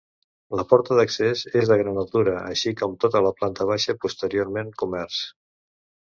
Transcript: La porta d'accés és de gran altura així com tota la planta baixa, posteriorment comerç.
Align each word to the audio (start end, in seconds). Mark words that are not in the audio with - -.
La 0.59 0.63
porta 0.69 0.95
d'accés 0.99 1.43
és 1.59 1.69
de 1.71 1.77
gran 1.81 1.99
altura 2.05 2.33
així 2.53 2.73
com 2.81 2.97
tota 3.07 3.23
la 3.27 3.33
planta 3.43 3.69
baixa, 3.75 3.97
posteriorment 4.07 4.75
comerç. 4.85 5.23